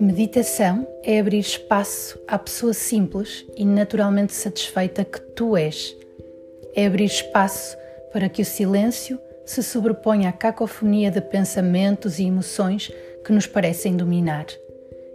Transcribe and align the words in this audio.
Meditação 0.00 0.88
é 1.04 1.20
abrir 1.20 1.40
espaço 1.40 2.18
à 2.26 2.38
pessoa 2.38 2.72
simples 2.72 3.44
e 3.54 3.66
naturalmente 3.66 4.32
satisfeita 4.32 5.04
que 5.04 5.20
tu 5.20 5.54
és. 5.54 5.94
É 6.74 6.86
abrir 6.86 7.04
espaço 7.04 7.76
para 8.10 8.26
que 8.26 8.40
o 8.40 8.44
silêncio 8.46 9.20
se 9.44 9.62
sobreponha 9.62 10.30
à 10.30 10.32
cacofonia 10.32 11.10
de 11.10 11.20
pensamentos 11.20 12.18
e 12.18 12.24
emoções 12.24 12.90
que 13.22 13.30
nos 13.30 13.46
parecem 13.46 13.94
dominar. 13.94 14.46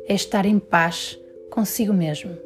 É 0.08 0.14
estar 0.14 0.46
em 0.46 0.60
paz 0.60 1.18
consigo 1.50 1.92
mesmo. 1.92 2.38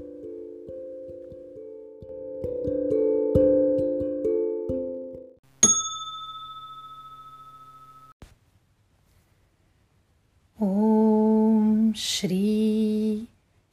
Shri 11.99 13.27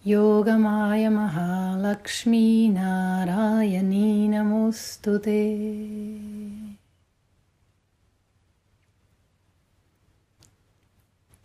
Yogamaya 0.04 1.08
Mahalakshmi 1.12 2.72
Narayani 2.72 4.28
Namostute. 4.28 5.28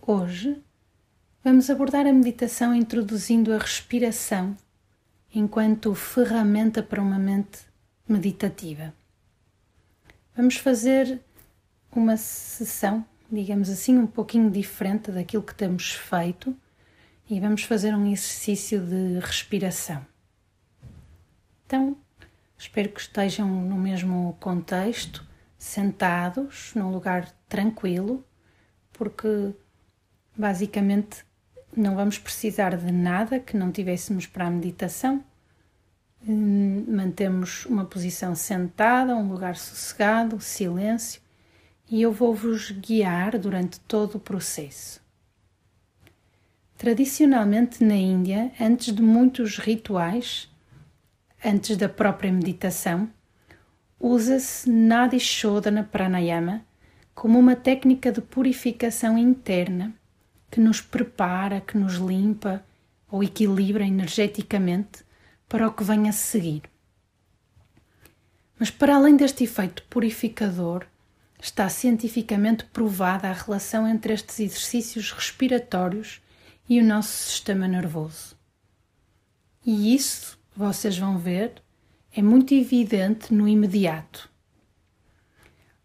Hoje 0.02 0.59
vamos 1.44 1.70
abordar 1.70 2.07
a 2.07 2.13
meditação 2.13 2.73
introduzindo 2.73 3.54
a 3.54 3.59
respiração 3.59 4.57
enquanto 5.35 5.93
ferramenta 5.93 6.82
para 6.82 6.99
uma 6.99 7.20
mente 7.20 7.59
meditativa. 8.09 8.91
Vamos 10.35 10.55
fazer 10.55 11.21
uma 11.95 12.18
sessão, 12.18 13.05
digamos 13.32 13.70
assim, 13.70 13.99
um 13.99 14.07
pouquinho 14.07 14.49
diferente 14.49 15.12
daquilo 15.12 15.43
que 15.43 15.54
temos 15.54 15.91
feito 15.91 16.57
e 17.32 17.40
vamos 17.40 17.63
fazer 17.63 17.96
um 17.96 18.05
exercício 18.07 18.82
de 18.82 19.18
respiração. 19.20 20.05
Então, 21.65 21.96
espero 22.57 22.90
que 22.90 22.99
estejam 22.99 23.48
no 23.48 23.77
mesmo 23.77 24.35
contexto, 24.38 25.26
sentados 25.57 26.73
num 26.76 26.91
lugar 26.91 27.32
tranquilo, 27.48 28.21
porque 28.91 29.55
basicamente 30.35 31.23
não 31.73 31.96
vamos 31.96 32.18
precisar 32.18 32.76
de 32.76 32.91
nada 32.91 33.40
que 33.40 33.55
não 33.55 33.71
tivéssemos 33.71 34.27
para 34.27 34.48
a 34.48 34.51
meditação. 34.51 35.23
Hum, 36.27 36.84
mantemos 36.85 37.66
uma 37.66 37.85
posição 37.85 38.35
sentada, 38.35 39.16
um 39.16 39.32
lugar 39.32 39.55
sossegado, 39.55 40.41
silêncio, 40.41 41.21
e 41.90 42.01
eu 42.01 42.12
vou 42.12 42.35
vos 42.35 42.71
guiar 42.71 43.40
durante 43.40 43.79
todo 43.79 44.16
o 44.16 44.20
processo. 44.20 45.01
Tradicionalmente 46.82 47.84
na 47.84 47.93
Índia, 47.93 48.51
antes 48.60 48.91
de 48.91 49.04
muitos 49.04 49.60
rituais, 49.60 50.49
antes 51.46 51.77
da 51.77 51.88
própria 51.88 52.32
meditação, 52.32 53.07
usa-se 53.99 54.68
Nadi 54.68 55.20
Shodhana 55.20 55.84
Pranayama 55.84 56.65
como 57.13 57.38
uma 57.38 57.55
técnica 57.55 58.12
de 58.12 58.20
purificação 58.20 59.15
interna 59.15 59.93
que 60.49 60.60
nos 60.60 60.82
prepara, 60.82 61.62
que 61.62 61.77
nos 61.77 61.98
limpa 61.98 62.65
ou 63.12 63.23
equilibra 63.23 63.85
energeticamente 63.85 65.06
para 65.47 65.68
o 65.68 65.72
que 65.72 65.84
vem 65.84 66.09
a 66.09 66.12
seguir. 66.12 66.63
Mas 68.57 68.72
para 68.72 68.95
além 68.95 69.16
deste 69.16 69.44
efeito 69.44 69.84
purificador, 69.84 70.88
está 71.40 71.69
cientificamente 71.69 72.66
provada 72.66 73.29
a 73.29 73.34
relação 73.34 73.88
entre 73.88 74.13
estes 74.13 74.40
exercícios 74.40 75.12
respiratórios 75.12 76.20
e 76.72 76.79
o 76.79 76.85
nosso 76.85 77.11
sistema 77.11 77.67
nervoso. 77.67 78.33
E 79.66 79.94
isso, 79.94 80.39
vocês 80.55 80.97
vão 80.97 81.17
ver, 81.17 81.61
é 82.15 82.21
muito 82.21 82.53
evidente 82.53 83.33
no 83.33 83.45
imediato. 83.45 84.29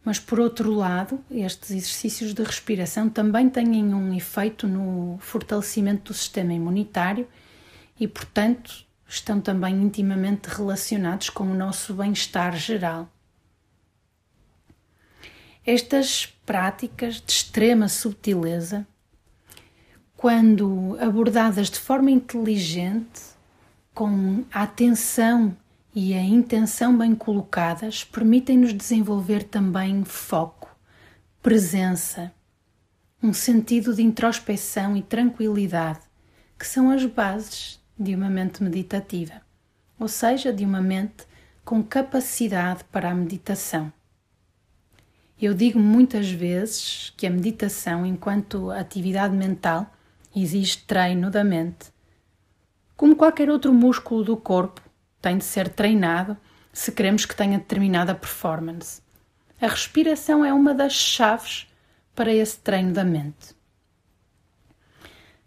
Mas 0.05 0.21
por 0.21 0.39
outro 0.39 0.73
lado, 0.73 1.19
estes 1.29 1.73
exercícios 1.73 2.33
de 2.33 2.41
respiração 2.45 3.11
também 3.11 3.51
têm 3.51 3.93
um 3.93 4.15
efeito 4.15 4.69
no 4.69 5.19
fortalecimento 5.19 6.13
do 6.13 6.15
sistema 6.17 6.53
imunitário 6.53 7.27
e, 7.99 8.07
portanto, 8.07 8.87
estão 9.09 9.41
também 9.41 9.83
intimamente 9.83 10.47
relacionados 10.47 11.31
com 11.31 11.51
o 11.51 11.55
nosso 11.57 11.95
bem-estar 11.95 12.57
geral. 12.57 13.11
Estas 15.67 16.27
práticas 16.27 17.21
de 17.21 17.33
extrema 17.33 17.89
subtileza 17.89 18.87
quando 20.17 20.97
abordadas 20.99 21.69
de 21.69 21.79
forma 21.79 22.11
inteligente, 22.11 23.21
com 23.93 24.45
a 24.51 24.63
atenção 24.63 25.55
e 25.95 26.15
a 26.15 26.23
intenção 26.23 26.97
bem 26.97 27.15
colocadas, 27.15 28.03
permitem-nos 28.05 28.73
desenvolver 28.73 29.45
também 29.45 30.05
foco, 30.05 30.75
presença, 31.43 32.33
um 33.23 33.33
sentido 33.33 33.95
de 33.95 34.03
introspeção 34.03 34.97
e 34.97 35.03
tranquilidade, 35.03 36.01
que 36.59 36.67
são 36.67 36.91
as 36.91 37.05
bases 37.05 37.79
de 37.99 38.15
uma 38.15 38.31
mente 38.31 38.63
meditativa, 38.63 39.43
ou 39.99 40.09
seja, 40.09 40.53
de 40.53 40.65
uma 40.65 40.81
mente 40.81 41.27
com 41.65 41.83
capacidade 41.83 42.85
para 42.85 43.11
a 43.11 43.15
meditação. 43.15 43.93
Eu 45.41 45.53
digo 45.53 45.79
muitas 45.79 46.31
vezes 46.31 47.13
que 47.17 47.27
a 47.27 47.31
meditação, 47.31 48.07
enquanto 48.07 48.71
atividade 48.71 49.35
mental, 49.35 49.91
exige 50.43 50.79
treino 50.79 51.31
da 51.31 51.43
mente. 51.43 51.93
Como 52.97 53.17
qualquer 53.17 53.51
outro 53.51 53.73
músculo 53.73 54.23
do 54.23 54.37
corpo, 54.37 54.81
tem 55.21 55.39
de 55.39 55.45
ser 55.45 55.69
treinado 55.69 56.37
se 56.73 56.93
queremos 56.93 57.25
que 57.25 57.35
tenha 57.35 57.59
determinada 57.59 58.15
performance. 58.15 59.01
A 59.61 59.67
respiração 59.67 60.45
é 60.45 60.53
uma 60.53 60.75
das 60.75 60.93
chaves 60.93 61.67
para 62.15 62.33
esse 62.33 62.59
treino 62.59 62.93
da 62.93 63.03
mente. 63.03 63.57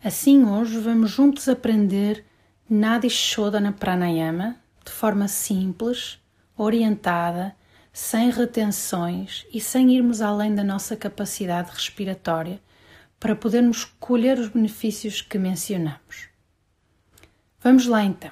Assim, 0.04 0.44
hoje 0.46 0.80
vamos 0.80 1.12
juntos 1.12 1.48
aprender 1.48 2.26
Nadi 2.68 3.10
Shodhana 3.10 3.72
Pranayama 3.72 4.56
de 4.84 4.92
forma 4.92 5.28
simples, 5.28 6.20
orientada, 6.58 7.56
sem 7.94 8.32
retenções 8.32 9.46
e 9.54 9.62
sem 9.62 9.96
irmos 9.96 10.22
além 10.22 10.56
da 10.56 10.64
nossa 10.64 10.96
capacidade 10.96 11.72
respiratória 11.72 12.60
para 13.20 13.36
podermos 13.36 13.84
colher 13.84 14.40
os 14.40 14.48
benefícios 14.48 15.22
que 15.22 15.38
mencionamos. 15.38 16.30
Vamos 17.62 17.86
lá 17.86 18.04
então. 18.04 18.32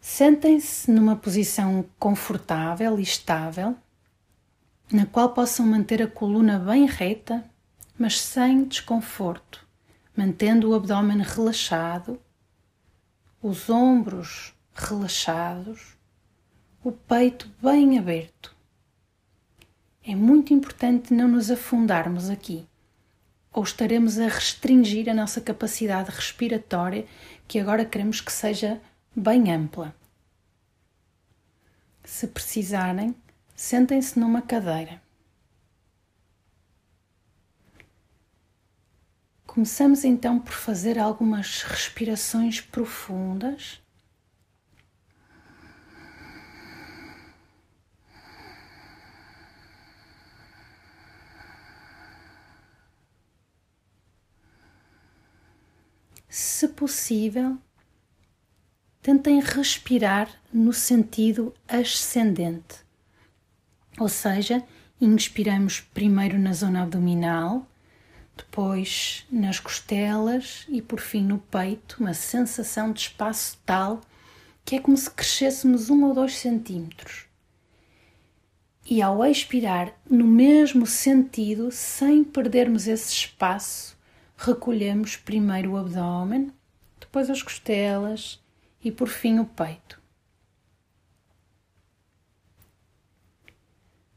Sentem-se 0.00 0.90
numa 0.90 1.16
posição 1.16 1.84
confortável 1.98 2.98
e 2.98 3.02
estável, 3.02 3.76
na 4.92 5.06
qual 5.06 5.30
possam 5.30 5.66
manter 5.66 6.02
a 6.02 6.06
coluna 6.06 6.58
bem 6.58 6.86
reta, 6.86 7.44
mas 7.98 8.20
sem 8.20 8.64
desconforto, 8.64 9.66
mantendo 10.16 10.70
o 10.70 10.74
abdômen 10.74 11.22
relaxado, 11.22 12.20
os 13.42 13.68
ombros 13.68 14.54
relaxados, 14.74 15.96
o 16.82 16.92
peito 16.92 17.50
bem 17.62 17.98
aberto. 17.98 18.53
É 20.06 20.14
muito 20.14 20.52
importante 20.52 21.14
não 21.14 21.26
nos 21.26 21.50
afundarmos 21.50 22.28
aqui, 22.28 22.66
ou 23.50 23.62
estaremos 23.62 24.18
a 24.18 24.28
restringir 24.28 25.08
a 25.08 25.14
nossa 25.14 25.40
capacidade 25.40 26.10
respiratória, 26.10 27.06
que 27.48 27.58
agora 27.58 27.86
queremos 27.86 28.20
que 28.20 28.30
seja 28.30 28.82
bem 29.16 29.50
ampla. 29.50 29.96
Se 32.04 32.26
precisarem, 32.26 33.14
sentem-se 33.56 34.18
numa 34.20 34.42
cadeira. 34.42 35.00
Começamos 39.46 40.04
então 40.04 40.38
por 40.38 40.52
fazer 40.52 40.98
algumas 40.98 41.62
respirações 41.62 42.60
profundas 42.60 43.80
se 56.34 56.66
possível, 56.66 57.56
tentem 59.00 59.38
respirar 59.40 60.28
no 60.52 60.72
sentido 60.72 61.54
ascendente. 61.68 62.78
Ou 64.00 64.08
seja, 64.08 64.60
inspiramos 65.00 65.78
primeiro 65.78 66.36
na 66.36 66.52
zona 66.52 66.82
abdominal, 66.82 67.64
depois 68.36 69.24
nas 69.30 69.60
costelas 69.60 70.66
e 70.68 70.82
por 70.82 70.98
fim 70.98 71.22
no 71.22 71.38
peito, 71.38 71.98
uma 72.00 72.14
sensação 72.14 72.90
de 72.90 73.02
espaço 73.02 73.56
tal 73.64 74.00
que 74.64 74.74
é 74.74 74.80
como 74.80 74.96
se 74.96 75.12
crescêssemos 75.12 75.88
um 75.88 76.02
ou 76.02 76.14
dois 76.14 76.36
centímetros. 76.36 77.26
E 78.84 79.00
ao 79.00 79.24
expirar 79.24 79.92
no 80.10 80.26
mesmo 80.26 80.84
sentido, 80.84 81.70
sem 81.70 82.24
perdermos 82.24 82.88
esse 82.88 83.12
espaço, 83.12 83.93
recolhemos 84.36 85.16
primeiro 85.16 85.72
o 85.72 85.76
abdômen, 85.76 86.52
depois 87.00 87.30
as 87.30 87.42
costelas 87.42 88.42
e 88.82 88.90
por 88.90 89.08
fim 89.08 89.38
o 89.38 89.44
peito. 89.44 90.02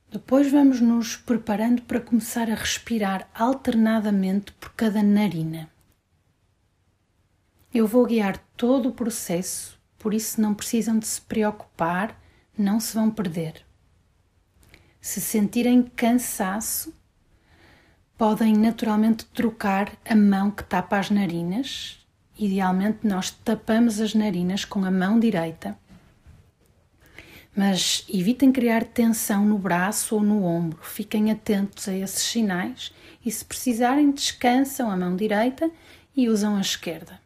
Depois 0.09 0.49
vamos 0.49 0.79
nos 0.79 1.15
preparando 1.17 1.81
para 1.81 1.99
começar 1.99 2.49
a 2.49 2.55
respirar 2.55 3.29
alternadamente 3.35 4.53
por 4.53 4.73
cada 4.73 5.03
narina. 5.03 5.69
Eu 7.73 7.85
vou 7.85 8.05
guiar 8.05 8.37
todo 8.55 8.89
o 8.89 8.93
processo, 8.93 9.77
por 9.99 10.13
isso 10.13 10.39
não 10.41 10.53
precisam 10.53 10.97
de 10.97 11.05
se 11.05 11.21
preocupar, 11.21 12.19
não 12.57 12.79
se 12.79 12.95
vão 12.95 13.11
perder. 13.11 13.65
Se 14.99 15.19
sentirem 15.21 15.83
cansaço, 15.83 16.93
podem 18.17 18.53
naturalmente 18.55 19.25
trocar 19.25 19.91
a 20.03 20.15
mão 20.15 20.49
que 20.49 20.63
tapa 20.63 20.97
as 20.97 21.09
narinas. 21.11 21.99
Idealmente, 22.37 22.99
nós 23.03 23.29
tapamos 23.29 24.01
as 24.01 24.13
narinas 24.13 24.65
com 24.65 24.83
a 24.83 24.91
mão 24.91 25.19
direita, 25.19 25.77
mas 27.55 28.05
evitem 28.07 28.51
criar 28.51 28.83
tensão 28.83 29.45
no 29.45 29.57
braço 29.57 30.15
ou 30.15 30.21
no 30.21 30.43
ombro. 30.43 30.79
Fiquem 30.83 31.31
atentos 31.31 31.87
a 31.87 31.93
esses 31.93 32.21
sinais 32.21 32.93
e, 33.25 33.31
se 33.31 33.43
precisarem, 33.43 34.11
descansam 34.11 34.89
a 34.89 34.97
mão 34.97 35.15
direita 35.15 35.69
e 36.15 36.29
usam 36.29 36.55
a 36.55 36.61
esquerda. 36.61 37.19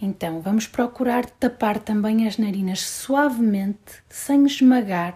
Então, 0.00 0.40
vamos 0.40 0.66
procurar 0.66 1.26
tapar 1.26 1.78
também 1.78 2.26
as 2.26 2.36
narinas 2.36 2.80
suavemente, 2.80 4.02
sem 4.08 4.44
esmagar, 4.44 5.14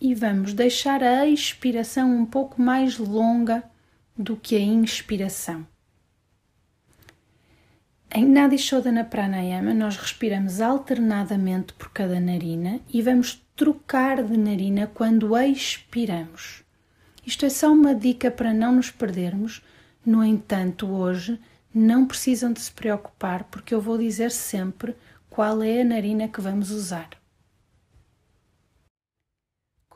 e 0.00 0.14
vamos 0.14 0.52
deixar 0.52 1.02
a 1.02 1.26
expiração 1.26 2.14
um 2.14 2.24
pouco 2.24 2.60
mais 2.60 2.98
longa 2.98 3.62
do 4.16 4.36
que 4.36 4.56
a 4.56 4.60
inspiração. 4.60 5.66
Em 8.10 8.24
Nadishodana 8.24 9.04
Pranayama, 9.04 9.74
nós 9.74 9.96
respiramos 9.96 10.60
alternadamente 10.60 11.74
por 11.74 11.90
cada 11.90 12.18
narina 12.18 12.80
e 12.88 13.02
vamos 13.02 13.44
trocar 13.54 14.22
de 14.22 14.36
narina 14.36 14.86
quando 14.86 15.36
expiramos. 15.36 16.62
Isto 17.26 17.44
é 17.44 17.50
só 17.50 17.70
uma 17.70 17.94
dica 17.94 18.30
para 18.30 18.54
não 18.54 18.72
nos 18.72 18.90
perdermos, 18.90 19.62
no 20.06 20.24
entanto, 20.24 20.86
hoje 20.86 21.38
não 21.74 22.06
precisam 22.06 22.50
de 22.50 22.60
se 22.60 22.72
preocupar 22.72 23.44
porque 23.44 23.74
eu 23.74 23.80
vou 23.80 23.98
dizer 23.98 24.30
sempre 24.30 24.96
qual 25.28 25.62
é 25.62 25.82
a 25.82 25.84
narina 25.84 26.28
que 26.28 26.40
vamos 26.40 26.70
usar. 26.70 27.10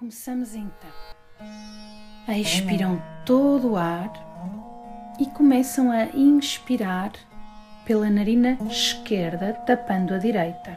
Começamos 0.02 0.56
então. 0.56 0.90
Expiram 2.26 3.00
todo 3.24 3.70
o 3.70 3.76
ar 3.76 4.10
e 5.20 5.26
começam 5.26 5.92
a 5.92 6.06
inspirar 6.06 7.12
pela 7.86 8.10
narina 8.10 8.58
esquerda, 8.68 9.52
tapando 9.64 10.12
a 10.12 10.18
direita. 10.18 10.76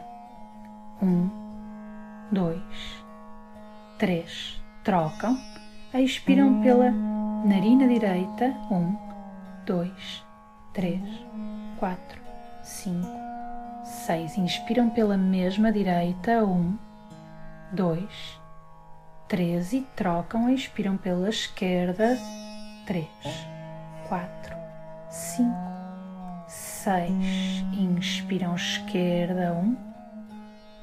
Um, 1.02 1.28
dois, 2.30 2.62
três. 3.98 4.62
Trocam. 4.84 5.36
Expiram 5.92 6.62
pela 6.62 6.92
narina 6.92 7.88
direita. 7.88 8.54
Um, 8.70 8.96
dois, 9.66 10.24
três, 10.72 11.02
quatro, 11.80 12.22
cinco, 12.62 13.10
seis. 14.06 14.38
Inspiram 14.38 14.88
pela 14.88 15.16
mesma 15.16 15.72
direita. 15.72 16.44
Um, 16.44 16.78
dois, 17.72 18.38
três 19.28 19.72
e 19.72 19.80
trocam. 19.94 20.48
Expiram 20.50 20.96
pela 20.96 21.28
esquerda. 21.28 22.18
Três, 22.86 23.08
quatro, 24.08 24.56
cinco, 25.10 25.52
seis. 26.48 27.64
Inspiram 27.72 28.54
esquerda. 28.54 29.52
Um, 29.54 29.76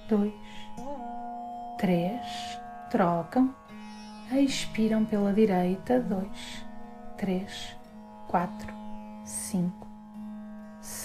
dois, 0.07 0.33
três. 1.77 2.21
Trocam. 2.89 3.53
Expiram 4.31 5.05
pela 5.05 5.31
direita. 5.33 5.99
Dois, 5.99 6.65
três, 7.17 7.75
quatro, 8.27 8.73
cinco 9.25 9.83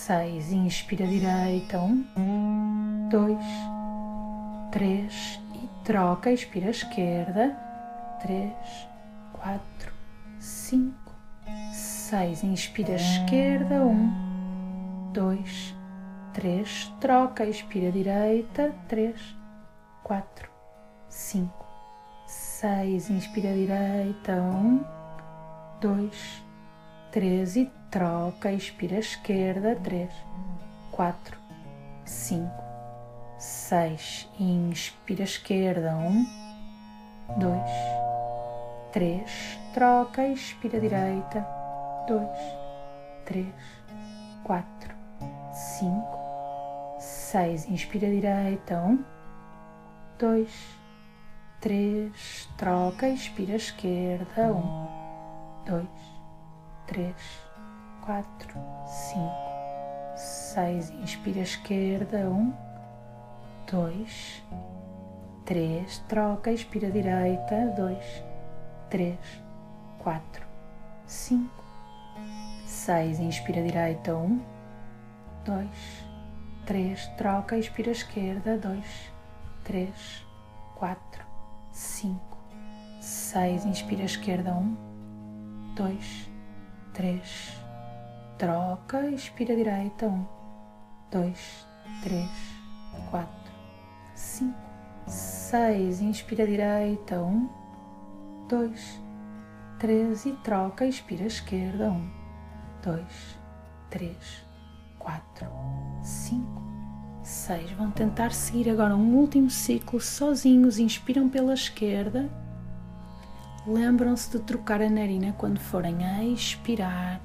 seis. 0.09 0.51
Inspira 0.53 1.07
direita, 1.07 1.79
um, 1.79 3.09
dois, 3.11 3.45
três 4.73 5.39
e 5.63 5.85
troca. 5.85 6.31
Expira 6.31 6.71
esquerda, 6.71 7.57
três, 8.21 8.89
quatro, 9.33 9.93
cinco, 10.39 11.13
seis. 11.73 12.43
Inspira 12.43 12.95
esquerda, 12.95 13.85
um, 13.85 15.11
dois, 15.13 15.75
três. 16.33 16.93
Troca. 17.01 17.45
Expira 17.45 17.91
direita, 17.91 18.75
três, 18.89 19.21
quatro, 20.03 20.51
cinco, 21.09 21.67
seis. 22.27 23.11
Inspira 23.11 23.53
direita, 23.53 24.33
um, 24.33 24.85
dois, 25.81 26.43
três 27.11 27.57
e 27.57 27.71
troca, 27.91 28.53
expira 28.53 28.99
esquerda, 28.99 29.77
três, 29.77 30.11
quatro, 30.91 31.39
cinco, 32.05 32.65
seis, 33.39 34.29
inspira 34.39 35.23
esquerda, 35.23 35.95
um, 35.97 36.27
dois, 37.39 37.71
três, 38.93 39.59
troca, 39.73 40.27
expira 40.27 40.81
direita, 40.81 41.47
dois, 42.09 42.39
três, 43.25 43.55
quatro, 44.43 44.93
cinco, 45.53 46.19
seis, 46.99 47.69
inspira 47.71 48.11
direita, 48.11 48.77
um, 48.81 49.05
dois, 50.19 50.51
três, 51.61 52.49
troca, 52.57 53.09
expira 53.09 53.55
esquerda, 53.55 54.53
um, 54.53 54.89
dois, 55.65 55.87
três, 56.89 57.15
quatro, 58.05 58.59
cinco, 58.87 59.49
seis. 60.17 60.91
Inspira 60.91 61.39
a 61.39 61.43
esquerda, 61.45 62.19
um, 62.29 62.53
dois, 63.71 64.43
três. 65.45 65.99
Troca, 66.09 66.51
expira 66.53 66.91
direita, 66.91 67.73
dois, 67.77 68.23
três, 68.91 69.19
quatro, 69.99 70.47
cinco, 71.07 71.65
seis. 72.67 73.19
Inspira 73.21 73.63
direita, 73.63 74.15
um, 74.15 74.41
dois, 75.45 76.05
três. 76.67 77.07
Troca, 77.17 77.57
expira 77.57 77.91
esquerda, 77.91 78.59
dois, 78.59 79.13
três, 79.65 80.27
quatro, 80.75 81.25
cinco, 81.73 82.39
seis. 83.01 83.65
Inspira 83.65 84.05
esquerda, 84.05 84.53
um, 84.55 84.77
dois, 85.75 86.31
três 86.95 87.59
troca, 88.39 89.11
expira 89.11 89.55
direita, 89.55 90.07
um, 90.07 90.25
dois, 91.11 91.67
três, 92.03 92.31
quatro, 93.11 93.48
cinco, 94.19 94.59
seis, 95.07 96.01
inspira 96.01 96.45
direita, 96.45 97.23
um, 97.23 97.49
dois, 98.49 99.01
três 99.79 100.27
e 100.27 100.33
troca, 100.43 100.85
expira 100.85 101.25
esquerda, 101.25 101.89
um, 101.89 102.11
dois, 102.83 103.39
três, 103.89 104.45
quatro, 104.99 105.47
cinco, 106.03 106.63
seis. 107.23 107.71
Vão 107.73 107.93
tentar 107.93 108.33
seguir 108.33 108.69
agora 108.69 108.97
um 108.97 109.15
último 109.15 109.49
ciclo 109.49 110.01
sozinhos, 110.01 110.81
inspiram 110.81 111.29
pela 111.29 111.55
esquerda. 111.55 112.29
Lembram-se 113.67 114.31
de 114.37 114.43
trocar 114.43 114.83
a 114.83 114.91
narina 114.91 115.33
quando 115.39 115.61
forem 115.61 116.05
a 116.05 116.25
expirar 116.25 117.21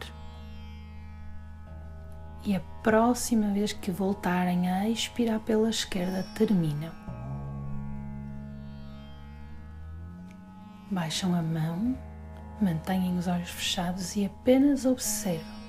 e 2.46 2.56
a 2.56 2.60
próxima 2.82 3.48
vez 3.54 3.72
que 3.72 3.92
voltarem 3.92 4.70
a 4.70 4.90
expirar 4.90 5.40
pela 5.40 5.70
esquerda, 5.70 6.24
terminam. 6.36 6.92
Baixam 10.92 11.34
a 11.34 11.42
mão, 11.42 11.98
mantenham 12.62 13.18
os 13.18 13.28
olhos 13.28 13.50
fechados 13.50 14.16
e 14.16 14.26
apenas 14.26 14.86
observam. 14.86 15.62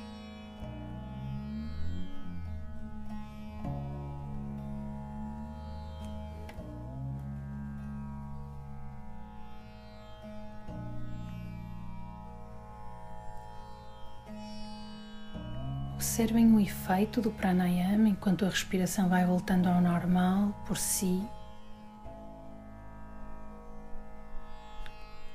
Observem 16.14 16.54
o 16.54 16.60
efeito 16.60 17.20
do 17.20 17.32
pranayama 17.32 18.08
enquanto 18.08 18.44
a 18.44 18.48
respiração 18.48 19.08
vai 19.08 19.26
voltando 19.26 19.68
ao 19.68 19.80
normal 19.80 20.54
por 20.64 20.76
si. 20.76 21.20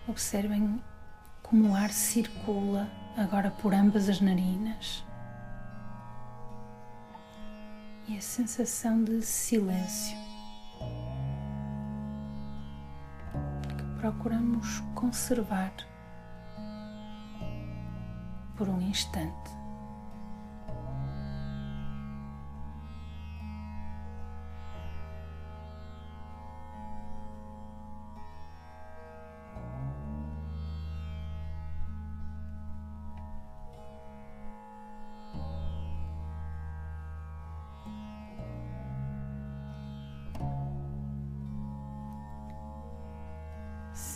Observem 0.07 0.81
como 1.43 1.71
o 1.71 1.75
ar 1.75 1.89
circula 1.89 2.89
agora 3.17 3.51
por 3.51 3.73
ambas 3.73 4.07
as 4.07 4.21
narinas. 4.21 5.03
E 8.07 8.17
a 8.17 8.21
sensação 8.21 9.03
de 9.03 9.21
silêncio 9.21 10.17
que 13.77 13.99
procuramos 13.99 14.79
conservar 14.95 15.73
por 18.55 18.69
um 18.69 18.79
instante. 18.79 19.58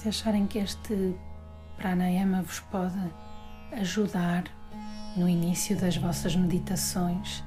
Se 0.04 0.10
acharem 0.10 0.46
que 0.46 0.60
este 0.60 1.16
pranayama 1.78 2.42
vos 2.42 2.60
pode 2.60 3.00
ajudar 3.72 4.44
no 5.16 5.30
início 5.30 5.80
das 5.80 5.96
vossas 5.96 6.36
meditações, 6.36 7.42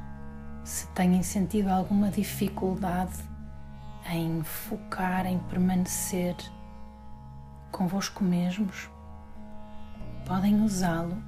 se 0.65 0.87
têm 0.95 1.23
sentido 1.23 1.69
alguma 1.69 2.11
dificuldade 2.11 3.13
em 4.11 4.43
focar, 4.43 5.27
em 5.27 5.39
permanecer 5.39 6.35
convosco 7.71 8.25
mesmos, 8.25 8.89
podem 10.25 10.63
usá-lo 10.63 11.23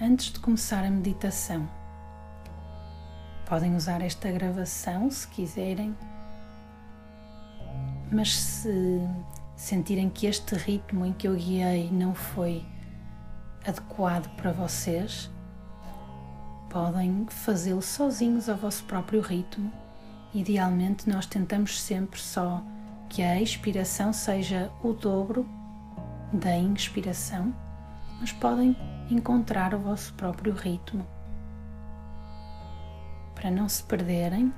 antes 0.00 0.32
de 0.32 0.38
começar 0.38 0.84
a 0.84 0.90
meditação. 0.90 1.68
Podem 3.44 3.74
usar 3.74 4.02
esta 4.02 4.30
gravação 4.30 5.10
se 5.10 5.26
quiserem, 5.26 5.96
mas 8.12 8.38
se 8.38 9.00
sentirem 9.60 10.08
que 10.08 10.26
este 10.26 10.54
ritmo 10.54 11.04
em 11.04 11.12
que 11.12 11.28
eu 11.28 11.34
guiei 11.36 11.90
não 11.90 12.14
foi 12.14 12.64
adequado 13.66 14.34
para 14.36 14.52
vocês, 14.52 15.30
podem 16.70 17.26
fazê-lo 17.28 17.82
sozinhos 17.82 18.48
ao 18.48 18.56
vosso 18.56 18.82
próprio 18.84 19.20
ritmo. 19.20 19.70
Idealmente, 20.32 21.10
nós 21.10 21.26
tentamos 21.26 21.78
sempre 21.78 22.18
só 22.18 22.62
que 23.10 23.22
a 23.22 23.38
expiração 23.38 24.14
seja 24.14 24.72
o 24.82 24.94
dobro 24.94 25.46
da 26.32 26.56
inspiração, 26.56 27.54
mas 28.18 28.32
podem 28.32 28.74
encontrar 29.10 29.74
o 29.74 29.78
vosso 29.78 30.14
próprio 30.14 30.54
ritmo. 30.54 31.06
Para 33.34 33.50
não 33.50 33.68
se 33.68 33.82
perderem, 33.82 34.54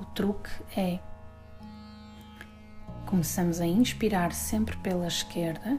o 0.00 0.06
truque 0.06 0.50
é 0.74 1.00
Começamos 3.06 3.60
a 3.60 3.66
inspirar 3.66 4.32
sempre 4.32 4.76
pela 4.78 5.06
esquerda. 5.06 5.78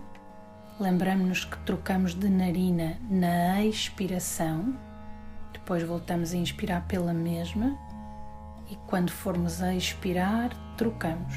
Lembramos-nos 0.79 1.43
que 1.43 1.57
trocamos 1.65 2.15
de 2.15 2.29
narina 2.29 2.97
na 3.09 3.65
expiração. 3.65 4.73
Depois 5.51 5.83
voltamos 5.83 6.33
a 6.33 6.37
inspirar 6.37 6.87
pela 6.87 7.13
mesma. 7.13 7.77
E 8.71 8.77
quando 8.87 9.11
formos 9.11 9.61
a 9.61 9.75
expirar, 9.75 10.51
trocamos. 10.77 11.33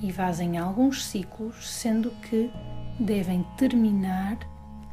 E 0.00 0.12
fazem 0.12 0.56
alguns 0.56 1.04
ciclos, 1.04 1.68
sendo 1.68 2.12
que 2.22 2.48
devem 3.00 3.44
terminar 3.56 4.38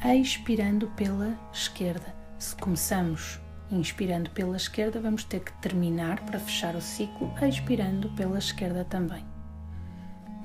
expirando 0.03 0.87
pela 0.95 1.37
esquerda. 1.53 2.15
Se 2.39 2.55
começamos 2.55 3.39
inspirando 3.69 4.31
pela 4.31 4.57
esquerda, 4.57 4.99
vamos 4.99 5.23
ter 5.23 5.41
que 5.41 5.53
terminar 5.61 6.19
para 6.25 6.39
fechar 6.39 6.75
o 6.75 6.81
ciclo 6.81 7.31
expirando 7.47 8.09
pela 8.15 8.39
esquerda 8.39 8.83
também 8.83 9.34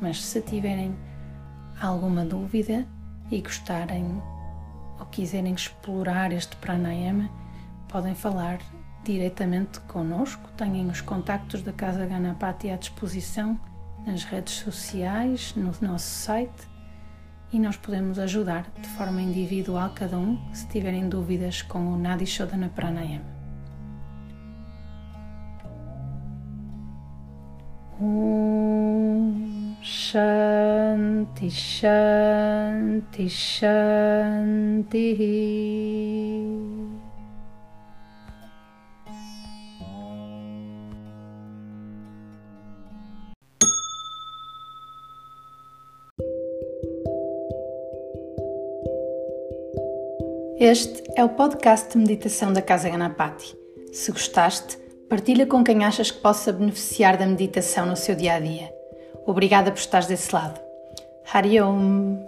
mas 0.01 0.23
se 0.23 0.41
tiverem 0.41 0.97
alguma 1.81 2.25
dúvida 2.25 2.87
e 3.31 3.41
gostarem 3.41 4.23
ou 4.99 5.07
quiserem 5.07 5.55
explorar 5.55 6.33
este 6.33 6.57
pranayama, 6.57 7.31
podem 7.89 8.15
falar 8.15 8.59
diretamente 9.05 9.81
connosco. 9.81 10.51
Tenham 10.57 10.89
os 10.89 11.01
contactos 11.01 11.63
da 11.63 11.73
Casa 11.73 12.07
Ganapati 12.07 12.71
à 12.71 12.77
disposição 12.77 13.59
nas 14.07 14.25
redes 14.25 14.55
sociais, 14.55 15.55
no 15.57 15.73
nosso 15.81 16.07
site 16.07 16.71
e 17.53 17.59
nós 17.59 17.77
podemos 17.77 18.19
ajudar 18.19 18.71
de 18.81 18.89
forma 18.91 19.21
individual 19.21 19.91
cada 19.95 20.17
um 20.17 20.39
se 20.53 20.67
tiverem 20.69 21.09
dúvidas 21.09 21.63
com 21.63 21.93
o 21.93 21.99
Nadi 21.99 22.27
Shodhana 22.27 22.69
Pranayama. 22.69 23.41
Shanti, 30.11 31.49
Shanti, 31.49 33.29
Shanti. 33.29 35.17
Este 50.59 51.05
é 51.15 51.23
o 51.23 51.29
podcast 51.29 51.93
de 51.93 51.99
meditação 51.99 52.53
da 52.53 52.61
Casa 52.61 52.89
Ganapati. 52.89 53.57
Se 53.93 54.11
gostaste, 54.11 54.77
partilha 55.09 55.47
com 55.47 55.63
quem 55.63 55.85
achas 55.85 56.11
que 56.11 56.19
possa 56.19 56.53
beneficiar 56.53 57.17
da 57.17 57.27
meditação 57.27 57.87
no 57.87 57.95
seu 57.97 58.17
dia 58.17 58.35
a 58.35 58.41
dia. 58.41 58.80
Obrigada 59.27 59.71
por 59.71 59.79
estares 59.79 60.07
desse 60.09 60.35
lado. 60.35 60.61
Hariom. 61.33 62.19